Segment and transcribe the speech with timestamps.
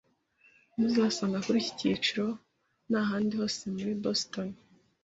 [0.75, 2.25] Ntuzabasanga kuri iki giciro
[2.89, 4.47] nahandi hose muri Boston.